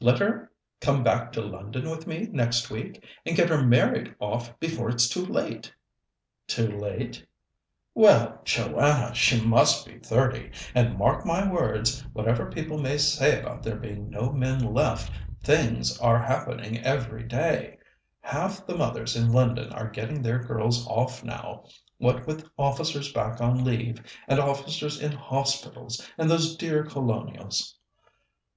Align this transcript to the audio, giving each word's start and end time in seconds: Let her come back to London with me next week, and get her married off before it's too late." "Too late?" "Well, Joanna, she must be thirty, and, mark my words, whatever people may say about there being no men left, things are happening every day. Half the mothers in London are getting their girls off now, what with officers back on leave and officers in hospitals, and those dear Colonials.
Let 0.00 0.20
her 0.20 0.52
come 0.80 1.02
back 1.02 1.32
to 1.32 1.40
London 1.40 1.90
with 1.90 2.06
me 2.06 2.28
next 2.30 2.70
week, 2.70 3.04
and 3.26 3.34
get 3.34 3.48
her 3.48 3.60
married 3.60 4.14
off 4.20 4.56
before 4.60 4.88
it's 4.88 5.08
too 5.08 5.26
late." 5.26 5.74
"Too 6.46 6.68
late?" 6.68 7.26
"Well, 7.92 8.40
Joanna, 8.44 9.12
she 9.16 9.44
must 9.44 9.84
be 9.84 9.98
thirty, 9.98 10.52
and, 10.76 10.96
mark 10.96 11.26
my 11.26 11.50
words, 11.50 12.02
whatever 12.12 12.52
people 12.52 12.78
may 12.78 12.98
say 12.98 13.40
about 13.40 13.64
there 13.64 13.74
being 13.74 14.08
no 14.08 14.30
men 14.30 14.60
left, 14.72 15.10
things 15.42 15.98
are 15.98 16.22
happening 16.22 16.78
every 16.84 17.24
day. 17.24 17.76
Half 18.20 18.68
the 18.68 18.76
mothers 18.76 19.16
in 19.16 19.32
London 19.32 19.72
are 19.72 19.90
getting 19.90 20.22
their 20.22 20.38
girls 20.38 20.86
off 20.86 21.24
now, 21.24 21.64
what 21.98 22.28
with 22.28 22.48
officers 22.56 23.12
back 23.12 23.40
on 23.40 23.64
leave 23.64 24.00
and 24.28 24.38
officers 24.38 25.00
in 25.00 25.10
hospitals, 25.10 26.08
and 26.16 26.30
those 26.30 26.54
dear 26.56 26.84
Colonials. 26.84 27.76